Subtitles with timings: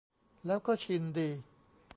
[0.45, 1.29] แล้วก็ชิลดี